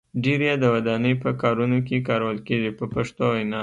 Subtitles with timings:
[0.23, 3.59] ډیری یې د ودانۍ په کارونو کې کارول کېږي په پښتو وینا.